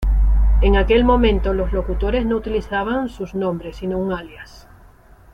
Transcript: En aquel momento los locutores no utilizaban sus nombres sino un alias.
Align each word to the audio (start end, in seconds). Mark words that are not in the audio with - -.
En 0.63 0.77
aquel 0.77 1.03
momento 1.03 1.53
los 1.53 1.73
locutores 1.73 2.25
no 2.25 2.37
utilizaban 2.37 3.07
sus 3.07 3.35
nombres 3.35 3.75
sino 3.77 3.99
un 3.99 4.11
alias. 4.11 4.67